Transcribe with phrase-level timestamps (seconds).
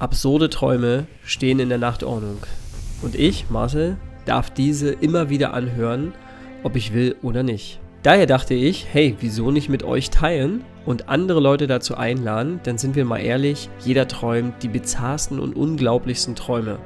[0.00, 2.38] Absurde Träume stehen in der Nachtordnung.
[3.02, 6.14] Und ich, Marcel, darf diese immer wieder anhören,
[6.62, 7.80] ob ich will oder nicht.
[8.02, 12.60] Daher dachte ich, hey, wieso nicht mit euch teilen und andere Leute dazu einladen?
[12.64, 16.78] Denn sind wir mal ehrlich, jeder träumt die bizarrsten und unglaublichsten Träume.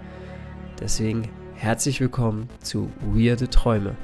[0.81, 3.95] Deswegen herzlich willkommen zu Weirde Träume.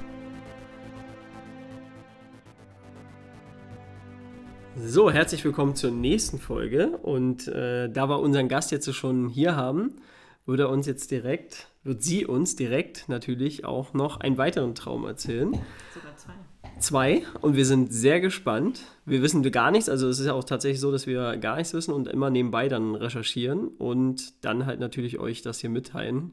[4.83, 6.97] So, herzlich willkommen zur nächsten Folge.
[6.99, 10.01] Und äh, da wir unseren Gast jetzt schon hier haben,
[10.47, 15.05] würde er uns jetzt direkt, wird sie uns direkt natürlich auch noch einen weiteren Traum
[15.05, 15.53] erzählen.
[15.95, 16.33] Sogar zwei.
[16.79, 17.23] Zwei.
[17.43, 18.83] Und wir sind sehr gespannt.
[19.05, 19.89] Wir wissen gar nichts.
[19.89, 22.69] Also es ist ja auch tatsächlich so, dass wir gar nichts wissen und immer nebenbei
[22.69, 26.33] dann recherchieren und dann halt natürlich euch das hier mitteilen.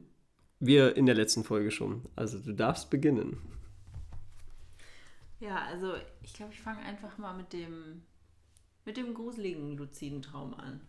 [0.58, 2.06] Wir in der letzten Folge schon.
[2.16, 3.38] Also du darfst beginnen.
[5.38, 8.02] Ja, also ich glaube, ich fange einfach mal mit dem,
[8.88, 10.80] mit dem gruseligen luziden Traum an.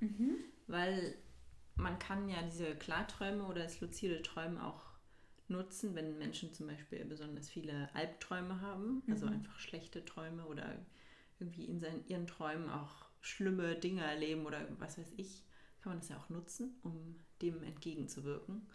[0.68, 1.16] Weil
[1.76, 4.86] man kann ja diese Klarträume oder das luzide Träumen auch
[5.50, 10.78] nutzen, wenn Menschen zum Beispiel besonders viele Albträume haben, also einfach schlechte Träume oder
[11.42, 15.44] irgendwie in seinen, ihren Träumen auch schlimme Dinge erleben oder was weiß ich,
[15.82, 18.66] kann man das ja auch nutzen, um dem entgegenzuwirken.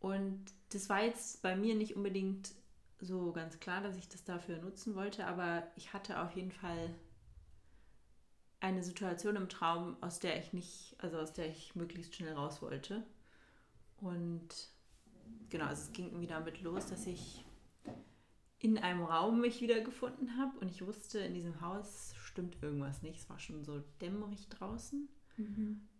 [0.00, 2.54] Und das war jetzt bei mir nicht unbedingt
[2.98, 6.94] so ganz klar, dass ich das dafür nutzen wollte, aber ich hatte auf jeden Fall
[8.60, 12.60] eine Situation im Traum, aus der ich nicht, also aus der ich möglichst schnell raus
[12.62, 13.04] wollte.
[14.00, 14.48] Und
[15.48, 17.44] genau, also es ging irgendwie damit los, dass ich
[18.60, 23.20] in einem Raum mich wiedergefunden habe und ich wusste, in diesem Haus stimmt irgendwas nicht.
[23.20, 25.08] Es war schon so dämmerig draußen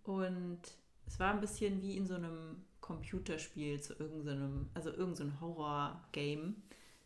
[0.03, 0.61] und
[1.06, 6.56] es war ein bisschen wie in so einem Computerspiel zu irgendeinem, also irgendein so Horror-Game,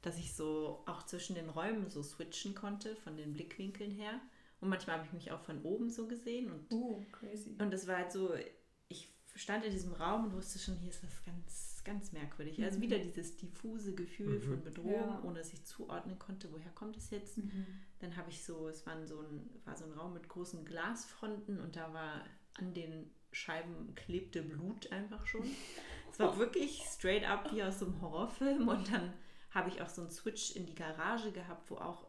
[0.00, 4.20] dass ich so auch zwischen den Räumen so switchen konnte von den Blickwinkeln her.
[4.62, 7.54] Und manchmal habe ich mich auch von oben so gesehen und Oh, crazy.
[7.58, 8.32] und es war halt so,
[8.88, 12.62] ich stand in diesem Raum und wusste schon, hier ist was ganz, ganz merkwürdig.
[12.62, 15.20] Also wieder dieses diffuse Gefühl von Bedrohung, Ja.
[15.24, 17.40] ohne dass ich zuordnen konnte, woher kommt es jetzt.
[17.98, 21.60] Dann habe ich so, es war so, ein, war so ein Raum mit großen Glasfronten
[21.60, 22.24] und da war
[22.54, 25.44] an den Scheiben klebte Blut einfach schon.
[26.12, 29.12] Es war wirklich straight up wie aus so einem Horrorfilm und dann
[29.50, 32.06] habe ich auch so einen Switch in die Garage gehabt, wo auch,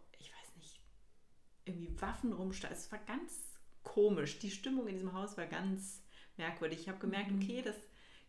[1.65, 2.77] irgendwie Waffen rumstanden.
[2.77, 3.39] Es war ganz
[3.83, 4.39] komisch.
[4.39, 6.01] Die Stimmung in diesem Haus war ganz
[6.37, 6.81] merkwürdig.
[6.81, 7.75] Ich habe gemerkt, okay, das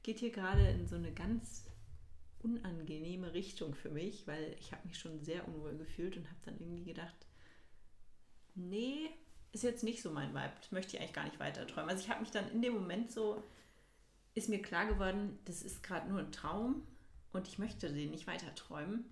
[0.02, 1.64] geht hier gerade in so eine ganz
[2.42, 6.60] unangenehme Richtung für mich, weil ich habe mich schon sehr unwohl gefühlt und habe dann
[6.60, 7.26] irgendwie gedacht,
[8.54, 9.10] nee,
[9.52, 10.52] ist jetzt nicht so mein Vibe.
[10.60, 11.88] Das möchte ich eigentlich gar nicht weiter träumen.
[11.88, 13.42] Also ich habe mich dann in dem Moment so,
[14.34, 16.86] ist mir klar geworden, das ist gerade nur ein Traum
[17.32, 19.04] und ich möchte den nicht weiter träumen.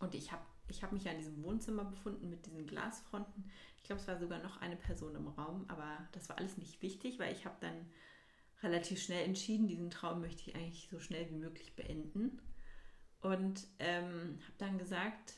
[0.00, 3.50] Und ich habe ich hab mich ja in diesem Wohnzimmer befunden mit diesen Glasfronten.
[3.76, 6.82] Ich glaube, es war sogar noch eine Person im Raum, aber das war alles nicht
[6.82, 7.86] wichtig, weil ich habe dann
[8.62, 12.40] relativ schnell entschieden, diesen Traum möchte ich eigentlich so schnell wie möglich beenden.
[13.20, 15.34] Und ähm, habe dann gesagt,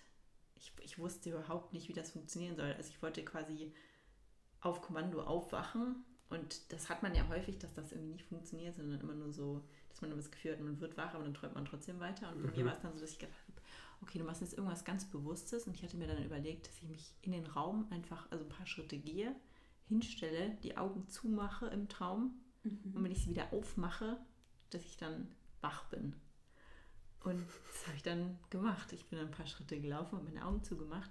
[0.56, 2.72] ich, ich wusste überhaupt nicht, wie das funktionieren soll.
[2.72, 3.72] Also ich wollte quasi
[4.60, 9.00] auf Kommando aufwachen und das hat man ja häufig, dass das irgendwie nicht funktioniert, sondern
[9.00, 11.54] immer nur so, dass man immer das Gefühl hat, man wird wach, aber dann träumt
[11.54, 12.30] man trotzdem weiter.
[12.32, 13.60] Und bei mir war es dann so, dass ich gedacht habe,
[14.02, 16.88] okay, du machst jetzt irgendwas ganz Bewusstes und ich hatte mir dann überlegt, dass ich
[16.88, 19.34] mich in den Raum einfach, also ein paar Schritte gehe,
[19.88, 22.34] hinstelle, die Augen zumache im Traum
[22.64, 24.18] und wenn ich sie wieder aufmache,
[24.70, 25.28] dass ich dann
[25.60, 26.14] wach bin.
[27.24, 28.92] Und das habe ich dann gemacht.
[28.92, 31.10] Ich bin dann ein paar Schritte gelaufen und meine Augen zugemacht.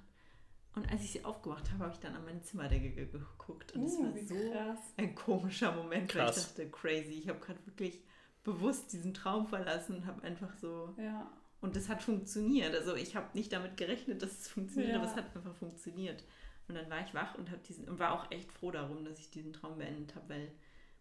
[0.75, 3.73] Und als ich sie aufgemacht habe, habe ich dann an meine Zimmerdecke ge- geguckt.
[3.73, 4.79] Und es Uh, war wie so krass.
[4.97, 6.47] ein komischer Moment, weil ich Krass.
[6.47, 7.13] dachte, crazy.
[7.13, 8.01] Ich habe gerade wirklich
[8.43, 10.95] bewusst diesen Traum verlassen und habe einfach so.
[10.97, 11.31] Ja.
[11.61, 12.73] Und das hat funktioniert.
[12.73, 14.99] Also ich habe nicht damit gerechnet, dass es funktioniert, Ja.
[15.01, 16.23] aber es hat einfach funktioniert.
[16.67, 19.19] Und dann war ich wach und habe diesen und war auch echt froh darum, dass
[19.19, 20.51] ich diesen Traum beendet habe, weil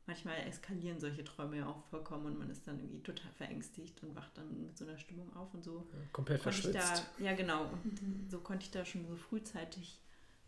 [0.07, 4.17] manchmal eskalieren solche Träume ja auch vollkommen und man ist dann irgendwie total verängstigt und
[4.17, 7.05] wacht dann mit so einer Stimmung auf und so Komplett konnte ich verschwitzt.
[7.19, 10.01] da, ja genau, und so konnte ich da schon so frühzeitig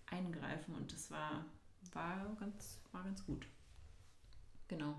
[0.07, 1.45] eingreifen und das war,
[1.93, 3.47] war, ganz, war ganz gut.
[4.69, 4.95] Genau.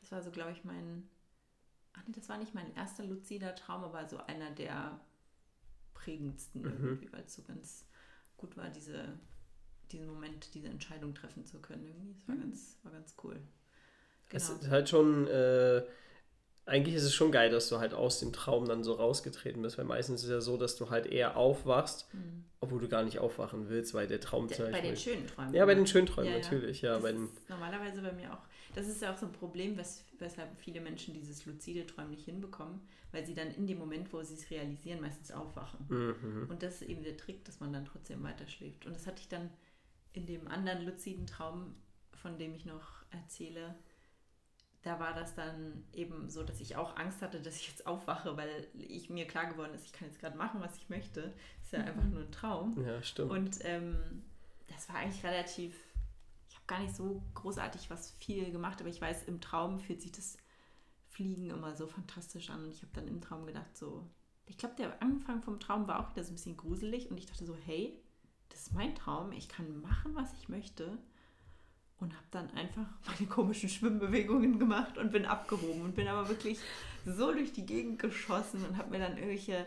[0.00, 1.08] Das war so, glaube ich, mein,
[2.02, 5.00] ach nee, das war nicht mein erster luzider Traum, aber so einer der
[5.94, 7.86] prägendsten irgendwie, weil es so ganz
[8.36, 9.18] gut war, diese,
[9.92, 12.14] diesen Moment, diese Entscheidung treffen zu können irgendwie.
[12.14, 13.40] Das war, ganz, war ganz cool.
[14.30, 14.60] Es Genau.
[14.60, 15.82] ist halt schon, äh,
[16.64, 19.78] eigentlich ist es schon geil, dass du halt aus dem Traum dann so rausgetreten bist,
[19.78, 22.08] weil meistens ist es ja so, dass du halt eher aufwachst,
[22.60, 24.48] obwohl du gar nicht aufwachen willst, weil der Traum Mhm.
[24.50, 25.54] Der, bei den Beispiel- schönen Träumen.
[25.54, 25.80] Ja, bei ne?
[25.80, 26.42] den schönen Träumen Ja, ja.
[26.42, 26.94] natürlich, ja.
[26.94, 28.42] Das Bei den, normalerweise bei mir auch.
[28.74, 32.24] Das ist ja auch so ein Problem, wes weshalb viele Menschen dieses luzide Träumen nicht
[32.24, 32.80] hinbekommen,
[33.10, 35.84] weil sie dann in dem Moment, wo sie es realisieren, meistens aufwachen.
[35.88, 36.46] Mhm.
[36.48, 38.86] Und das ist eben der Trick, dass man dann trotzdem weiter schläft.
[38.86, 39.50] Und das hatte ich dann
[40.12, 41.74] in dem anderen luziden Traum,
[42.22, 43.74] von dem ich noch erzähle.
[44.82, 48.36] Da war das dann eben so, dass ich auch Angst hatte, dass ich jetzt aufwache,
[48.36, 51.32] weil ich mir klar geworden ist, ich kann jetzt gerade machen, was ich möchte.
[51.58, 51.86] Das ist ja mhm.
[51.86, 52.84] einfach nur ein Traum.
[52.84, 53.30] Ja, stimmt.
[53.30, 54.22] Und ähm,
[54.68, 55.76] das war eigentlich relativ,
[56.48, 60.02] ich habe gar nicht so großartig was viel gemacht, aber ich weiß, im Traum fühlt
[60.02, 60.36] sich das
[61.10, 62.64] Fliegen immer so fantastisch an.
[62.64, 64.04] Und ich habe dann im Traum gedacht, so,
[64.46, 67.26] ich glaube, der Anfang vom Traum war auch wieder so ein bisschen gruselig und ich
[67.26, 68.02] dachte so, hey,
[68.48, 70.98] das ist mein Traum, ich kann machen, was ich möchte
[72.02, 76.58] und habe dann einfach meine komischen Schwimmbewegungen gemacht und bin abgehoben und bin aber wirklich
[77.06, 79.66] so durch die Gegend geschossen und habe mir dann irgendwelche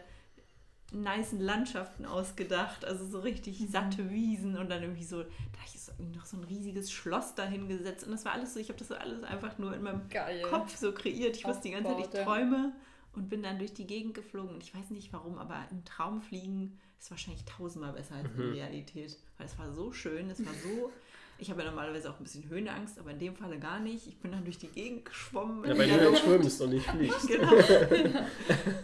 [0.92, 3.68] nicen Landschaften ausgedacht, also so richtig mhm.
[3.68, 7.36] satte Wiesen und dann irgendwie so, da habe ich so noch so ein riesiges Schloss
[7.36, 10.08] dahingesetzt und das war alles so, ich habe das so alles einfach nur in meinem
[10.10, 10.42] Geil.
[10.44, 11.36] Kopf so kreiert.
[11.36, 12.74] Ich wusste die ganze Zeit, ich träume
[13.14, 16.22] und bin dann durch die Gegend geflogen und ich weiß nicht warum, aber im Traum
[16.22, 18.54] fliegen ist wahrscheinlich tausendmal besser als in mhm.
[18.54, 20.92] Realität, weil es war so schön, es war so
[21.38, 24.08] ich habe ja normalerweise auch ein bisschen Höhenangst, aber in dem Falle gar nicht.
[24.08, 25.66] Ich bin dann durch die Gegend geschwommen.
[25.66, 27.28] Ja, weil du dann schwimmst und nicht fliegst.
[27.28, 27.52] genau.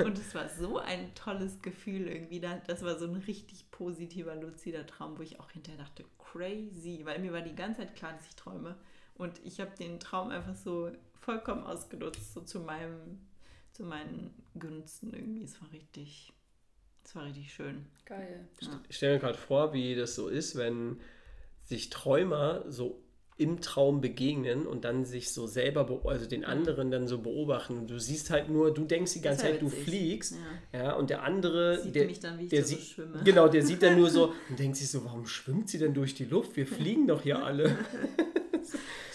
[0.03, 2.41] Und es war so ein tolles Gefühl irgendwie.
[2.41, 7.01] Das war so ein richtig positiver, luzider Traum, wo ich auch hinterher dachte, crazy.
[7.05, 8.75] Weil mir war die ganze Zeit klar, dass ich träume.
[9.15, 13.19] Und ich habe den Traum einfach so vollkommen ausgenutzt, so zu meinem,
[13.71, 15.43] zu meinen Günsten irgendwie.
[15.43, 16.33] Es war richtig,
[17.05, 17.85] es war richtig schön.
[18.03, 18.49] Geil.
[18.59, 18.81] Ja.
[18.89, 20.99] Ich stelle mir gerade vor, wie das so ist, wenn
[21.71, 23.01] sich Träumer so
[23.37, 27.79] im Traum begegnen und dann sich so selber, also den anderen dann so beobachten.
[27.79, 30.35] Und du siehst halt nur, du denkst die ganze Zeit, du fliegst,
[30.73, 30.83] ja.
[30.83, 30.93] ja.
[30.93, 34.33] und der andere, sieht der, dann, der so sieht, genau, der sieht dann nur so
[34.49, 36.55] und denkt sich so, warum schwimmt sie denn durch die Luft?
[36.55, 37.79] Wir fliegen doch hier alle.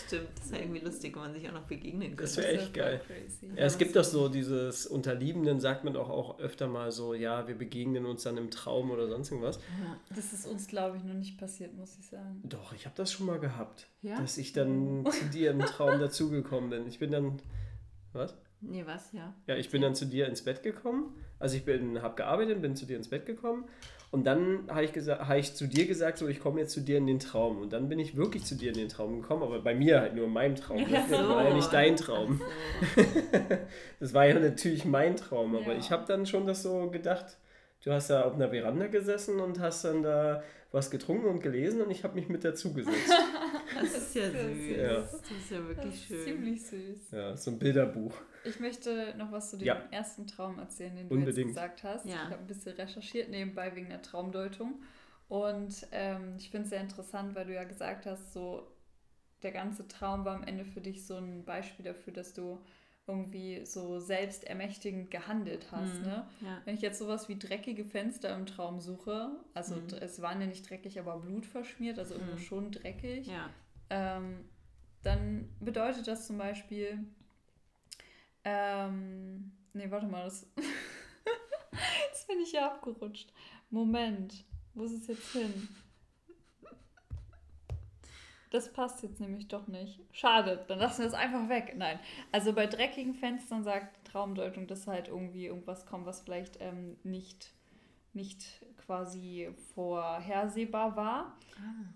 [0.06, 2.22] Stimmt, das wäre irgendwie lustig, wenn man sich auch noch begegnen könnte.
[2.22, 3.00] Das wäre echt geil.
[3.56, 7.48] Ja, es gibt doch so dieses Unterliebenden, sagt man auch, auch öfter mal so, ja,
[7.48, 9.56] wir begegnen uns dann im Traum oder sonst irgendwas.
[9.82, 12.40] Ja, das ist uns, glaube ich, noch nicht passiert, muss ich sagen.
[12.44, 14.20] Doch, ich habe das schon mal gehabt, ja?
[14.20, 15.10] dass ich dann oh.
[15.10, 16.86] zu dir im Traum dazugekommen bin.
[16.86, 17.40] Ich bin dann,
[18.12, 18.36] was?
[18.60, 19.34] Nee, was, ja.
[19.46, 21.14] Ja, ich bin dann zu dir ins Bett gekommen.
[21.38, 23.66] Also ich bin, habe gearbeitet, bin zu dir ins Bett gekommen
[24.16, 26.96] und dann habe ich, hab ich zu dir gesagt, so ich komme jetzt zu dir
[26.96, 27.58] in den Traum.
[27.58, 30.14] Und dann bin ich wirklich zu dir in den Traum gekommen, aber bei mir halt
[30.14, 30.86] nur in meinem Traum.
[30.90, 32.40] Das war ja nicht dein Traum.
[34.00, 35.78] das war ja natürlich mein Traum, aber ja.
[35.78, 37.36] ich habe dann schon das so gedacht,
[37.86, 40.42] du hast da auf einer Veranda gesessen und hast dann da
[40.72, 43.12] was getrunken und gelesen und ich habe mich mit dazu gesetzt.
[43.80, 44.76] das ist ja süß.
[44.76, 44.94] Ja.
[44.94, 46.24] Das ist ja wirklich ist schön.
[46.24, 47.10] Ziemlich süß.
[47.12, 48.12] Ja, so ein Bilderbuch.
[48.44, 49.86] Ich möchte noch was zu dem ja.
[49.92, 51.38] ersten Traum erzählen, den du Unbedingt.
[51.38, 52.06] jetzt gesagt hast.
[52.06, 52.14] Ja.
[52.14, 54.82] Ich habe ein bisschen recherchiert nebenbei wegen der Traumdeutung.
[55.28, 58.66] Und ähm, ich finde es sehr interessant, weil du ja gesagt hast, so
[59.44, 62.60] der ganze Traum war am Ende für dich so ein Beispiel dafür, dass du
[63.06, 66.00] irgendwie so selbstermächtigend gehandelt hast.
[66.00, 66.26] Mhm, ne?
[66.40, 66.60] Ja.
[66.64, 69.86] Wenn ich jetzt sowas wie dreckige Fenster im Traum suche, also mhm.
[70.00, 72.40] es waren ja nicht dreckig, aber Blut verschmiert, also irgendwo mhm.
[72.40, 73.50] schon dreckig, ja.
[73.90, 74.44] ähm,
[75.02, 76.98] dann bedeutet das zum Beispiel,
[78.42, 80.46] ähm, nee, warte mal, das,
[82.10, 83.32] das bin ich ja abgerutscht.
[83.70, 84.44] Moment,
[84.74, 85.68] wo ist es jetzt hin?
[88.50, 90.00] Das passt jetzt nämlich doch nicht.
[90.12, 91.74] Schade, dann lassen wir es einfach weg.
[91.76, 91.98] Nein.
[92.32, 97.52] Also bei dreckigen Fenstern sagt Traumdeutung, dass halt irgendwie irgendwas kommt, was vielleicht ähm, nicht,
[98.12, 101.38] nicht quasi vorhersehbar war.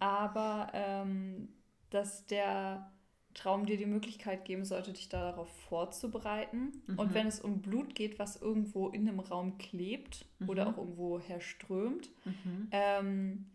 [0.01, 0.27] Ah.
[0.27, 1.49] Aber ähm,
[1.91, 2.91] dass der
[3.35, 6.83] Traum dir die Möglichkeit geben sollte, dich darauf vorzubereiten.
[6.87, 6.99] Mhm.
[6.99, 10.49] Und wenn es um Blut geht, was irgendwo in einem Raum klebt mhm.
[10.49, 12.69] oder auch irgendwo herströmt, mhm.
[12.73, 13.47] ähm,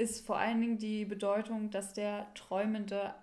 [0.00, 3.14] ist vor allen Dingen die Bedeutung, dass der Träumende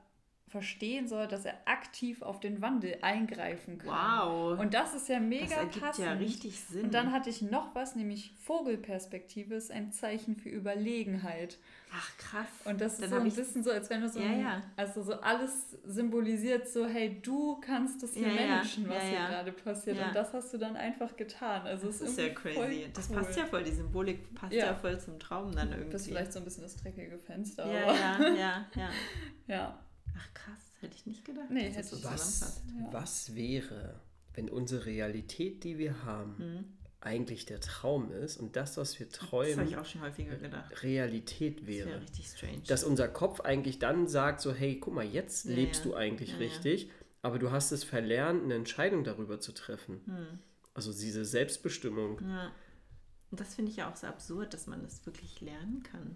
[0.49, 3.89] verstehen soll, dass er aktiv auf den Wandel eingreifen kann.
[3.89, 4.59] Wow.
[4.59, 6.05] Und das ist ja mega das ergibt passend.
[6.05, 6.85] ja richtig Sinn.
[6.85, 11.57] Und dann hatte ich noch was, nämlich Vogelperspektive ist ein Zeichen für Überlegenheit.
[11.93, 12.47] Ach krass.
[12.63, 14.63] Und das ist so ein bisschen so, als wenn du so, ja, ja.
[14.77, 19.51] also so alles symbolisiert, so hey, du kannst das hier ja, managen, was hier gerade
[19.51, 19.97] passiert.
[19.97, 21.67] Und das hast du dann einfach getan.
[21.67, 22.57] Also das ist, ist ja crazy.
[22.57, 22.89] Cool.
[22.93, 25.91] Das passt ja voll, die Symbolik passt ja, voll zum Traum dann irgendwie.
[25.91, 27.65] Das ist vielleicht so ein bisschen das dreckige Fenster.
[27.67, 28.89] Ja, ja, ja, ja.
[29.47, 29.79] ja.
[30.17, 31.49] Ach krass, hätte ich nicht gedacht.
[31.49, 33.99] Nee, hätte ich was, was wäre,
[34.33, 39.09] wenn unsere Realität, die wir haben, mhm eigentlich der Traum ist und das, was wir
[39.09, 40.83] träumen, das ich auch schon häufiger gedacht.
[40.83, 41.85] Realität wäre.
[41.85, 42.61] Das wäre richtig strange.
[42.67, 45.91] Dass unser Kopf eigentlich dann sagt, so, hey, guck mal, jetzt ja, lebst ja.
[45.91, 50.01] du eigentlich ja, richtig, aber du hast es verlernt, eine Entscheidung darüber zu treffen.
[50.05, 50.39] Hm.
[50.73, 52.21] Also diese Selbstbestimmung.
[52.21, 52.51] Ja.
[53.29, 56.15] Und das finde ich ja auch so absurd, dass man das wirklich lernen kann.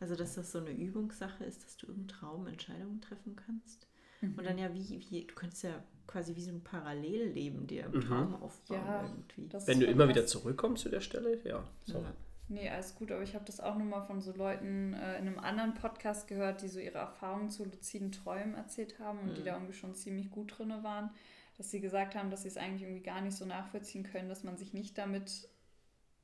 [0.00, 3.86] Also, dass das so eine Übungssache ist, dass du im Traum Entscheidungen treffen kannst.
[4.20, 4.34] Mhm.
[4.36, 7.92] Und dann ja, wie, wie, du könntest ja quasi wie so ein Parallelleben dir im
[7.92, 8.00] mhm.
[8.02, 9.66] Traum aufbauen ja, irgendwie.
[9.66, 11.64] Wenn du immer wieder zurückkommst zu der Stelle, ja.
[11.84, 11.98] So.
[11.98, 12.12] ja.
[12.48, 15.26] Nee, alles gut, aber ich habe das auch nur mal von so Leuten äh, in
[15.26, 19.34] einem anderen Podcast gehört, die so ihre Erfahrungen zu luziden Träumen erzählt haben und Mhm.
[19.34, 21.10] die da irgendwie schon ziemlich gut drin waren,
[21.56, 24.44] dass sie gesagt haben, dass sie es eigentlich irgendwie gar nicht so nachvollziehen können, dass
[24.44, 25.48] man sich nicht damit,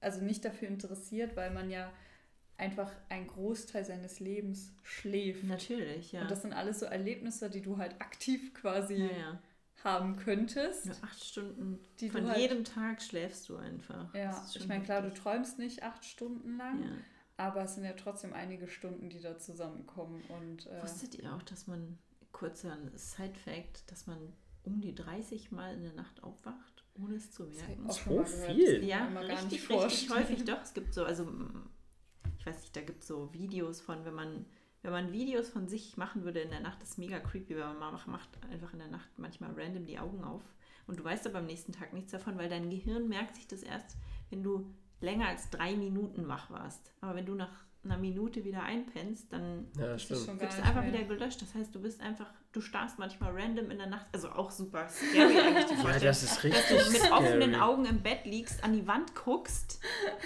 [0.00, 1.90] also nicht dafür interessiert, weil man ja
[2.62, 5.44] einfach einen Großteil seines Lebens schläft.
[5.44, 6.22] Natürlich, ja.
[6.22, 9.42] Und das sind alles so Erlebnisse, die du halt aktiv quasi ja, ja.
[9.84, 10.86] haben könntest.
[10.86, 14.14] Nur acht Stunden Die du von halt- jedem Tag schläfst du einfach.
[14.14, 16.90] Ja, ich meine, klar, du träumst nicht acht Stunden lang, Ja.
[17.36, 20.22] aber es sind ja trotzdem einige Stunden, die da zusammenkommen.
[20.28, 21.98] Und äh, Wusstet ihr auch, dass man,
[22.30, 24.18] kurzer Side-Fact, dass man
[24.64, 27.90] um die 30 Mal in der Nacht aufwacht, ohne es zu merken?
[27.90, 28.84] So viel?
[28.84, 30.20] Ja, richtig, nicht richtig vorstellen.
[30.20, 30.62] häufig doch.
[30.62, 31.26] Es gibt so, also
[32.42, 34.44] ich weiß nicht, da gibt es so Videos von, wenn man,
[34.82, 37.72] wenn man Videos von sich machen würde in der Nacht, das ist mega creepy, weil
[37.74, 40.42] man macht, einfach in der Nacht manchmal random die Augen auf
[40.88, 43.62] und du weißt aber am nächsten Tag nichts davon, weil dein Gehirn merkt sich das
[43.62, 43.96] erst,
[44.30, 46.92] wenn du länger als drei Minuten wach warst.
[47.00, 50.20] Aber wenn du nach einer Minute wieder einpennst, dann Ja, Das ist stimmt.
[50.26, 50.92] schon gar wirst du einfach mehr.
[50.92, 51.42] wieder gelöscht.
[51.42, 54.88] Das heißt, du bist einfach, du starrst manchmal random in der Nacht, also auch super
[54.88, 57.60] scary eigentlich Ja, das ist dass richtig du mit offenen scary.
[57.62, 59.80] Augen im Bett liegst, an die Wand guckst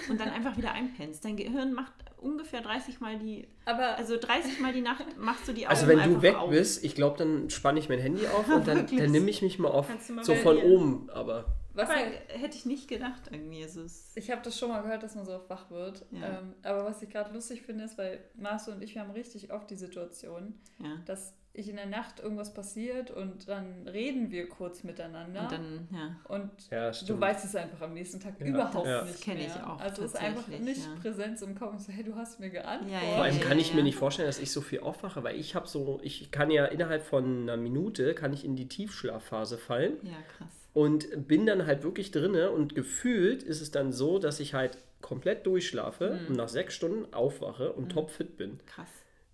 [0.09, 1.25] und dann einfach wieder einpennst.
[1.25, 5.53] Dein Gehirn macht ungefähr 30 Mal die, Aber also 30 Mal die Nacht machst du
[5.53, 6.49] die Augen Also wenn du weg auf.
[6.49, 9.57] bist, ich glaube, dann spanne ich mein Handy auf und dann, dann nehme ich mich
[9.59, 9.87] mal auf.
[10.21, 11.45] So von oben, aber.
[11.77, 13.61] Was Aber halt, hätte ich nicht gedacht irgendwie.
[13.61, 16.05] Es, ich habe das schon mal gehört, dass man so oft wach wird.
[16.11, 16.39] Ja.
[16.39, 19.51] Ähm, aber was ich gerade lustig finde, ist, weil Marcel und ich, wir haben richtig
[19.53, 20.97] oft die Situation, ja.
[21.05, 25.41] dass ich in der Nacht irgendwas passiert und dann reden wir kurz miteinander.
[25.41, 26.15] Und dann, ja.
[26.27, 28.45] Und Ja, du weißt es einfach am nächsten Tag Ja.
[28.45, 29.01] überhaupt Ja.
[29.03, 29.69] nicht Das kenn ich mehr.
[29.69, 30.95] auch Also es ist einfach nicht ja.
[31.01, 31.79] Präsenz im Kopf.
[31.79, 32.91] So, hey, du hast mir geantwortet.
[32.93, 33.75] Ja, ja, Vor allem kann ich ja.
[33.75, 36.65] mir nicht vorstellen, dass ich so viel aufwache, weil ich habe so, ich kann ja
[36.65, 40.47] innerhalb von einer Minute kann ich in die Tiefschlafphase fallen Ja, krass.
[40.73, 44.77] und bin dann halt wirklich drinne und gefühlt ist es dann so, dass ich halt
[45.01, 46.27] komplett durchschlafe Mhm.
[46.29, 48.59] und nach sechs Stunden aufwache und topfit bin.
[48.65, 48.89] Krass.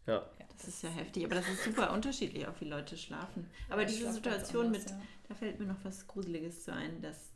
[0.06, 0.24] Ja.
[0.54, 3.50] Ja, Das ist ja heftig, aber das ist super unterschiedlich, auch wie Leute schlafen.
[3.70, 5.02] Aber ich diese ganz Situation anders, mit, ja.
[5.28, 7.34] da fällt mir noch was Gruseliges zu ein, dass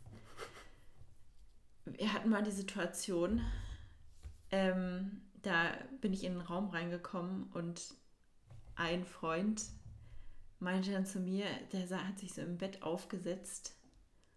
[1.86, 3.42] wir hatten mal die Situation,
[4.52, 5.72] ähm, da
[6.02, 7.94] bin ich in den Raum reingekommen und
[8.76, 9.64] ein Freund
[10.60, 13.76] meinte dann zu mir, der sah, hat sich so im Bett aufgesetzt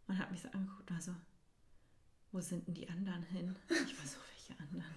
[0.07, 1.15] und hat mich so angeguckt und war so,
[2.33, 3.57] wo sind denn die anderen hin?
[3.69, 4.95] Ich war so, welche anderen?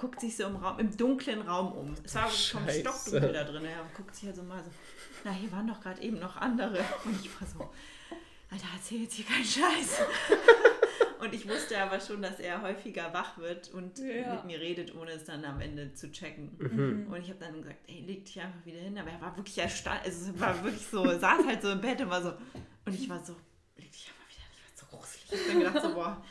[0.00, 1.94] Guckt sich so im Raum, im dunklen Raum um.
[2.02, 3.64] Es war schon stockdunkel da drin.
[3.66, 4.70] Er guckt sich halt so mal so,
[5.24, 6.78] na, hier waren doch gerade eben noch andere.
[7.04, 7.70] Und ich war so,
[8.50, 10.00] Alter, erzähl jetzt hier keinen Scheiß.
[11.20, 14.36] Und ich wusste aber schon, dass er häufiger wach wird und Ja.
[14.36, 16.56] mit mir redet, ohne es dann am Ende zu checken.
[16.58, 17.12] Mhm.
[17.12, 18.96] Und ich habe dann gesagt, ey, leg dich einfach wieder hin.
[18.98, 22.00] Aber er war wirklich erstaunt, also es war wirklich so, saß halt so im Bett
[22.00, 22.32] und war so,
[22.86, 23.36] und ich war so,
[23.76, 24.52] leg dich einfach wieder hin.
[24.56, 25.26] Ich war so gruselig.
[25.30, 26.24] Ich hab dann gedacht so, boah,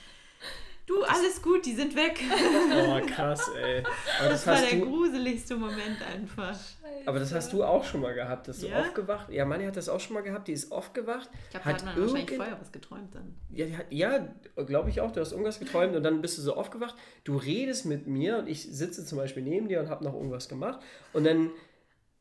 [0.90, 2.20] du, alles gut, die sind weg.
[2.22, 3.84] Oh, krass, ey.
[4.20, 6.58] Aber das, Das war der du, gruseligste Moment einfach.
[7.06, 8.82] aber das hast du auch schon mal gehabt, dass du Ja?
[8.82, 9.30] aufgewacht.
[9.30, 11.30] Ja, Manni hat das auch schon mal gehabt, die ist aufgewacht.
[11.46, 13.36] Ich glaube, da hat hat man wahrscheinlich irgend- vorher was geträumt dann.
[13.50, 14.28] Ja, ja
[14.66, 15.12] glaube ich auch.
[15.12, 16.96] Du hast irgendwas geträumt und dann bist du so aufgewacht.
[17.24, 20.50] Du redest mit mir und ich sitze zum Beispiel neben dir und habe noch irgendwas
[20.50, 20.80] gemacht.
[21.14, 21.52] Und dann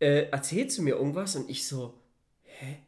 [0.00, 1.94] äh, erzählst du mir irgendwas und ich so,
[2.42, 2.78] hä?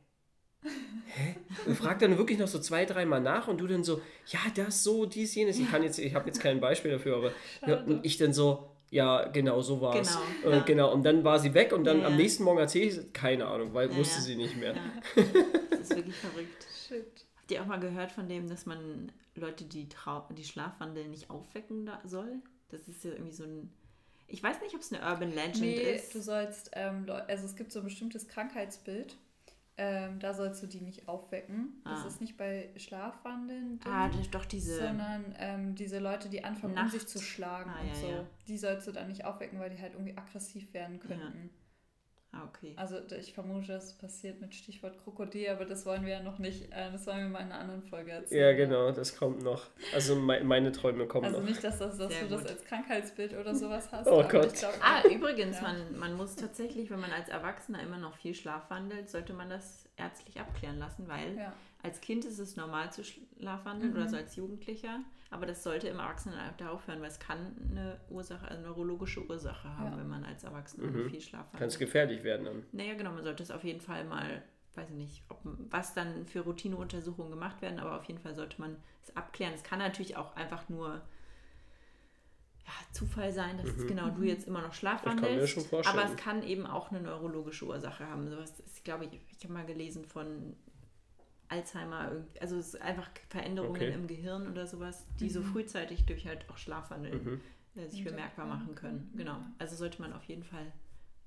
[0.63, 1.37] Hä?
[1.67, 4.85] Und frag dann wirklich noch so zwei, dreimal nach und du dann so, ja, das,
[4.85, 5.59] so, dies, jenes.
[5.59, 7.33] Ich kann jetzt, ich habe jetzt kein Beispiel dafür, aber
[7.67, 10.19] ja, und ich dann so, ja, genau, so war es.
[10.43, 10.63] Genau, Äh, ja.
[10.65, 10.93] genau.
[10.93, 13.73] Und dann war sie weg und dann Ja, am nächsten Morgen erzähle ich, keine Ahnung,
[13.75, 14.21] weil Ja, wusste ja.
[14.23, 14.75] sie nicht mehr.
[14.75, 14.83] Ja.
[15.71, 16.67] Das ist wirklich verrückt.
[16.89, 17.25] Shit.
[17.39, 21.31] Habt ihr auch mal gehört von dem, dass man Leute, die, trau die schlafwandeln, nicht
[21.31, 22.41] aufwecken da soll?
[22.69, 23.73] Das ist ja irgendwie so ein.
[24.29, 26.15] Ich weiß nicht, ob es eine Urban Legend Nee, ist.
[26.15, 29.17] du sollst, ähm, also es gibt so ein bestimmtes Krankheitsbild.
[29.77, 31.81] Ähm, da sollst du die nicht aufwecken.
[31.85, 32.07] Das Ah.
[32.07, 34.77] ist nicht bei Schlafwandeln, ah, das doch diese.
[34.79, 36.93] sondern ähm, diese Leute, die anfangen, um Nacht.
[36.93, 38.07] sich zu schlagen Ah, und ja, so.
[38.11, 38.27] ja.
[38.47, 41.51] Die sollst du dann nicht aufwecken, weil die halt irgendwie aggressiv werden könnten.
[42.33, 42.75] Ah, okay.
[42.77, 46.71] Also ich vermute, das passiert mit Stichwort Krokodil, aber das wollen wir ja noch nicht,
[46.73, 48.41] äh, das wollen wir mal in einer anderen Folge erzählen.
[48.41, 49.67] Ja, genau, das kommt noch.
[49.93, 51.49] Also mei- meine Träume kommen Also noch.
[51.49, 52.51] nicht, dass, das, dass du das gut.
[52.51, 54.07] als Krankheitsbild oder sowas hast.
[54.07, 54.47] Oh Gott.
[54.53, 55.63] Ich glaub, Ah, übrigens, Ja.
[55.63, 59.87] man, man muss tatsächlich, wenn man als Erwachsener immer noch viel schlafwandelt, sollte man das
[59.97, 61.53] ärztlich abklären lassen, weil ja.
[61.83, 63.97] Als Kind ist es normal zu schlafwandeln Mhm.
[63.97, 68.47] oder so als Jugendlicher, aber das sollte im Erwachsenenalter aufhören, weil es kann eine Ursache,
[68.49, 69.99] eine neurologische Ursache haben, Ja.
[69.99, 71.09] wenn man als Erwachsener Mhm.
[71.11, 71.59] viel schlafwandelt.
[71.59, 72.63] Kann es gefährlich werden dann.
[72.73, 74.43] Naja, genau, man sollte es auf jeden Fall mal,
[74.75, 78.61] weiß ich nicht, ob, was dann für Routineuntersuchungen gemacht werden, aber auf jeden Fall sollte
[78.61, 79.55] man es abklären.
[79.55, 81.01] Es kann natürlich auch einfach nur
[82.67, 83.87] ja, Zufall sein, dass Mhm.
[83.89, 85.53] genau du jetzt immer noch Ich kann mir schlafwandelst.
[85.55, 85.99] schon vorstellen.
[85.99, 88.29] Aber es kann eben auch eine neurologische Ursache haben.
[88.29, 90.55] Sowas ist, glaube ich, ich habe mal gelesen von
[91.51, 93.93] Alzheimer, also es ist einfach Veränderungen Okay.
[93.93, 95.45] im Gehirn oder sowas, die so Mhm.
[95.45, 97.41] frühzeitig durch halt auch Schlafwandeln Mhm.
[97.77, 98.99] äh, sich bemerkbar machen können.
[99.09, 99.17] können.
[99.17, 99.37] Genau.
[99.59, 100.73] Also sollte man auf jeden Fall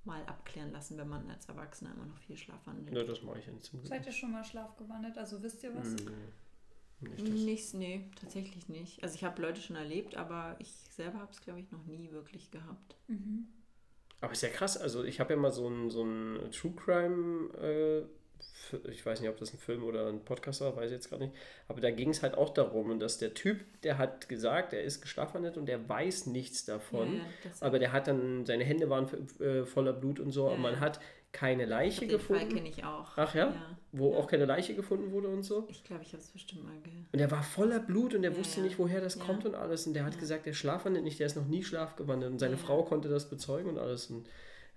[0.05, 2.95] mal abklären lassen, wenn man als Erwachsener immer noch viel schlafwandelt.
[2.97, 3.87] Ja, das mache ich jetzt zum Glück.
[3.89, 5.17] Seid ihr schon mal schlafgewandelt?
[5.17, 5.89] Also wisst ihr was?
[5.93, 7.23] Hm, Nicht.
[7.45, 9.03] Nichts, nee, tatsächlich nicht.
[9.03, 12.11] Also ich habe Leute schon erlebt, aber ich selber habe es, glaube ich, noch nie
[12.11, 12.95] wirklich gehabt.
[13.07, 13.47] Mhm.
[14.21, 17.49] Aber ist ja krass, also ich habe ja mal so ein, so ein True Crime,
[17.57, 18.05] äh,
[18.89, 21.25] ich weiß nicht, ob das ein Film oder ein Podcast war, weiß ich jetzt gerade
[21.25, 21.35] nicht,
[21.67, 24.83] aber da ging es halt auch darum, und dass der Typ, der hat gesagt, er
[24.83, 29.07] ist geschlafwandelt und der weiß nichts davon, Ja, aber der hat dann, seine Hände waren
[29.39, 30.99] äh, voller Blut und so, Ja, und man hat
[31.33, 33.17] keine Leiche Den gefunden, kenne ich auch.
[33.17, 33.47] Ach ja?
[33.47, 33.77] ja.
[33.91, 35.65] wo auch keine Leiche gefunden wurde und so.
[35.67, 37.07] Ich glaube, ich habe es bestimmt mal gehört.
[37.11, 39.87] Und der war voller Blut und Ja, wusste nicht, woher das kommt und alles.
[39.87, 42.31] Und der hat gesagt, der schlafwandelt nicht, der ist noch nie schlafgewandelt.
[42.31, 42.57] Und seine.
[42.57, 44.11] Frau konnte das bezeugen und alles.
[44.11, 44.29] Und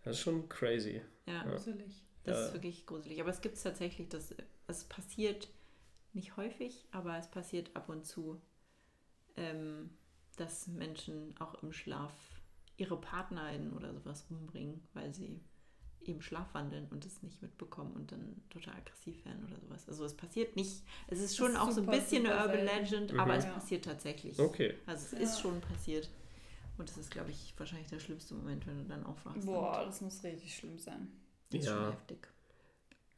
[0.03, 1.03] das ist schon crazy.
[1.27, 2.06] Ja, Gruselig.
[2.27, 2.47] Das Ja.
[2.47, 3.21] ist wirklich gruselig.
[3.21, 4.35] Aber es gibt es tatsächlich, dass
[4.67, 5.49] es passiert
[6.13, 8.41] nicht häufig, aber es passiert ab und zu,
[9.37, 9.91] ähm,
[10.37, 12.13] dass Menschen auch im Schlaf
[12.77, 15.41] ihre PartnerInnen oder sowas umbringen, weil sie
[16.05, 19.89] eben schlafwandeln und es nicht mitbekommen und dann total aggressiv werden oder sowas.
[19.89, 22.47] Also es passiert nicht, es ist schon ist auch so ein super, bisschen eine super
[22.47, 22.81] Urban selten.
[22.83, 23.21] Legend, Mhm.
[23.21, 23.53] aber es Ja.
[23.53, 24.39] passiert tatsächlich.
[24.39, 24.75] Okay.
[24.87, 25.19] Also es Ja.
[25.19, 26.09] ist schon passiert.
[26.79, 29.47] Und das ist, glaube ich, wahrscheinlich der schlimmste Moment, wenn du dann aufwachst.
[29.47, 31.09] Boah, das muss richtig schlimm sein.
[31.51, 31.91] Das ist schon Ja.
[31.91, 32.29] heftig.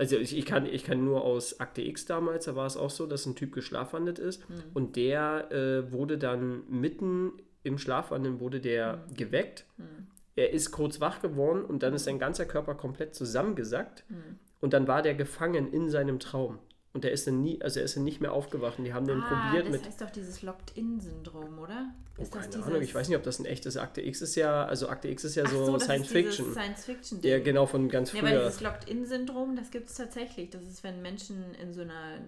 [0.00, 2.90] Also ich, ich, kann, ich kann nur aus Akte X damals, da war es auch
[2.90, 4.49] so, dass ein Typ geschlafwandelt ist.
[4.49, 4.56] Hm.
[4.75, 7.32] Und der äh, wurde dann mitten
[7.64, 9.14] im Schlafwandeln wurde der Mhm.
[9.14, 9.66] geweckt.
[9.76, 10.06] Hm.
[10.37, 14.04] Er ist kurz wach geworden und dann ist sein ganzer Körper komplett zusammengesackt.
[14.08, 14.38] Hm.
[14.61, 16.58] Und dann war der gefangen in seinem Traum.
[16.95, 18.78] Und der ist dann nie, also er ist dann nicht mehr aufgewacht.
[18.78, 19.85] Und die haben den ah, probiert das mit.
[19.87, 21.95] heißt doch dieses Locked-In-Syndrom, oder?
[22.16, 24.35] Oh, Ist das keine Ahnung, ich weiß nicht, ob das ein echtes Akte X ist
[24.37, 26.52] ja, also Akte X ist ja Ach so, das Science Fiction.
[26.52, 27.21] Science Fiction.
[27.21, 28.47] Der genau von ganz Ja, weil früher.
[28.47, 30.50] dieses Locked-In-Syndrom, das gibt es tatsächlich.
[30.50, 32.21] Das ist, wenn Menschen in so einer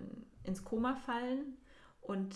[0.44, 1.56] ins Koma fallen
[2.00, 2.34] und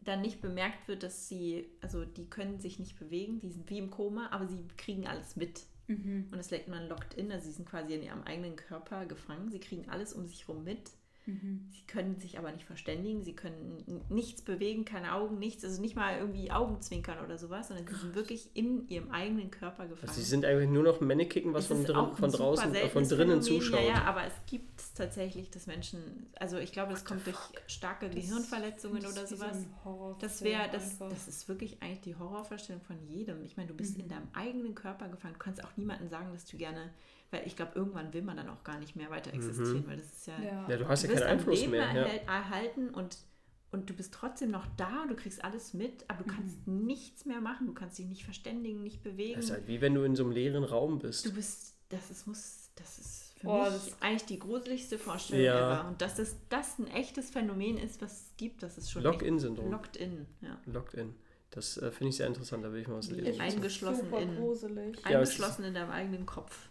[0.00, 3.78] dann nicht bemerkt wird, dass sie, also die können sich nicht bewegen, die sind wie
[3.78, 5.62] im Koma, aber sie kriegen alles mit.
[5.86, 6.28] Mhm.
[6.30, 9.50] Und das nennt man locked in, also sie sind quasi in ihrem eigenen Körper gefangen.
[9.50, 10.90] Sie kriegen alles um sich herum mit.
[11.26, 11.66] Mhm.
[11.70, 15.96] Sie können sich aber nicht verständigen, sie können nichts bewegen, keine Augen, nichts, also nicht
[15.96, 20.08] mal irgendwie Augenzwinkern oder sowas, sondern sie sind wirklich in ihrem eigenen Körper gefangen.
[20.08, 23.40] Also sie sind eigentlich nur noch Mannekicken, was von, drin, von draußen, äh, von drinnen
[23.40, 23.80] zuschaut.
[23.80, 27.38] Ja, ja, aber es gibt es tatsächlich, dass Menschen, also ich glaube, das kommt durch
[27.68, 29.56] starke Gehirnverletzungen Das oder wie so sowas.
[29.84, 33.42] Horrorfilm Das wäre, das, das ist wirklich eigentlich die Horrorvorstellung von jedem.
[33.44, 34.04] Ich meine, du bist Mhm.
[34.04, 35.34] in deinem eigenen Körper gefangen.
[35.34, 36.90] Du kannst auch niemandem sagen, dass du gerne,
[37.34, 40.06] weil ich glaube, irgendwann will man dann auch gar nicht mehr weiter existieren, weil das
[40.06, 40.66] ist ja, ja.
[40.68, 41.80] Ja, du hast du ja keinen Einfluss Leben mehr.
[41.92, 42.02] Ja.
[42.02, 43.18] erhält- erhalten und,
[43.72, 47.40] und du bist trotzdem noch da, du kriegst alles mit, aber du kannst nichts mehr
[47.40, 49.34] machen, du kannst dich nicht verständigen, nicht bewegen.
[49.36, 51.26] Das ist halt wie wenn du in so einem leeren Raum bist.
[51.26, 55.44] Du bist, das ist, muss, das ist für Boah, mich das- eigentlich die gruseligste Vorstellung
[55.44, 55.80] Ja.
[55.80, 55.88] ever.
[55.88, 59.70] Und dass das, das ein echtes Phänomen ist, was es gibt, das ist schon Lock-in-Syndrom.
[59.70, 60.58] Locked in, ja.
[60.66, 61.14] Locked in.
[61.50, 63.40] Das äh, finde ich sehr interessant, da will ich mal was lesen.
[63.40, 64.96] Ein- eingeschlossen Super in- gruselig.
[64.96, 66.68] Ja, es Eingeschlossen in deinem eigenen Kopf.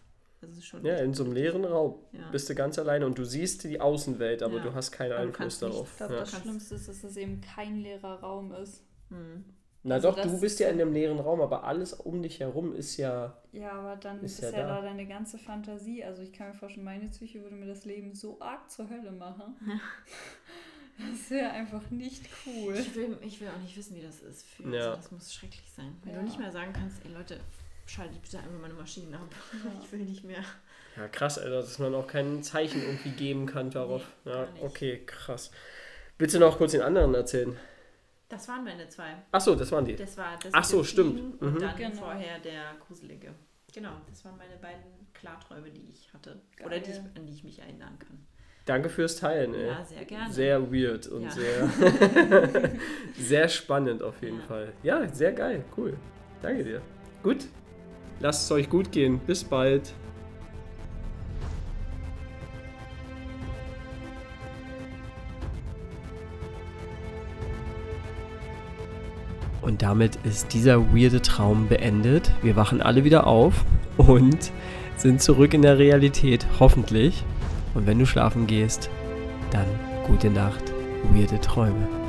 [0.52, 0.86] Ist schon.
[0.86, 2.30] Ja, in so einem leeren Raum Ja.
[2.32, 4.64] bist du ganz alleine und du siehst die Außenwelt, aber Ja.
[4.64, 5.90] du hast keinen Einfluss darauf.
[5.92, 6.20] Ich glaube, Ja.
[6.22, 8.84] das Schlimmste ist, dass es eben kein leerer Raum ist.
[9.10, 9.46] Hm.
[9.86, 12.74] Na also doch, du bist ja in einem leeren Raum, aber alles um dich herum
[12.74, 13.38] ist ja.
[13.52, 14.76] Ja, aber dann Ist ist, ja ja, da.
[14.78, 16.04] da deine ganze Fantasie.
[16.06, 19.12] Also ich kann mir vorstellen, meine Psyche würde mir das Leben so arg zur Hölle
[19.12, 19.56] machen.
[20.98, 22.76] Das wäre einfach nicht cool.
[22.78, 24.46] Ich, will, ich will auch nicht wissen, wie das ist.
[24.46, 24.92] Für, Ja.
[24.92, 25.96] also das muss schrecklich sein.
[26.04, 26.20] Wenn Ja.
[26.20, 27.40] du nicht mehr sagen kannst, ey Leute,
[27.86, 29.30] schaltet bitte einmal meine Maschinen ab.
[29.64, 29.72] Ja.
[29.84, 30.44] Ich will nicht mehr.
[30.96, 34.04] Ja, krass, Alter, dass man auch kein Zeichen irgendwie geben kann darauf.
[34.26, 35.52] Nee, ja, okay, krass.
[36.20, 37.58] Willst du noch kurz den anderen erzählen?
[38.30, 39.16] Das waren meine zwei.
[39.32, 39.96] Achso, das waren die.
[39.96, 41.14] Das war das Ach so, stimmt.
[41.20, 41.60] Fliegen Und Mhm.
[41.60, 41.96] dann Genau.
[41.96, 43.34] vorher der gruselige.
[43.74, 46.40] Genau, das waren meine beiden Klarträume, die ich hatte.
[46.56, 46.68] Geil.
[46.68, 48.26] Oder die ich, an die ich mich erinnern kann.
[48.66, 49.68] Danke fürs Teilen, ey.
[49.68, 50.32] Ja, sehr gerne.
[50.32, 51.30] Sehr weird und Ja.
[51.32, 51.70] sehr,
[53.18, 54.46] sehr spannend auf jeden Ja.
[54.46, 54.74] Fall.
[54.84, 55.98] Ja, sehr geil, cool.
[56.42, 56.82] Danke dir.
[57.24, 57.46] Gut,
[58.20, 59.20] lasst es euch gut gehen.
[59.20, 59.94] Bis bald.
[69.62, 72.32] Und damit ist dieser weirde Traum beendet.
[72.42, 73.64] Wir wachen alle wieder auf
[73.98, 74.52] und
[74.98, 77.24] sind zurück in der Realität, hoffentlich.
[77.74, 78.90] Und wenn du schlafen gehst,
[79.52, 79.66] dann
[80.06, 80.74] gute Nacht,
[81.14, 82.03] weirde Träume.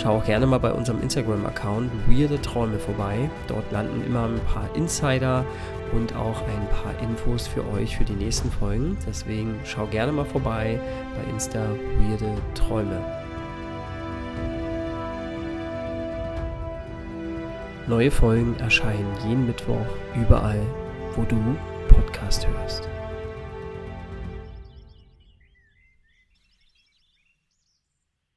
[0.00, 3.28] Schau auch gerne mal bei unserem Instagram-Account Weirde Träume vorbei.
[3.48, 5.44] Dort landen immer ein paar Insider
[5.92, 8.96] und auch ein paar Infos für euch für die nächsten Folgen.
[9.08, 10.78] Deswegen schau gerne mal vorbei
[11.16, 11.66] bei Insta
[11.98, 13.00] Weirde Träume.
[17.88, 20.60] Neue Folgen erscheinen jeden Mittwoch überall,
[21.16, 21.56] wo du
[21.88, 22.88] Podcast hörst.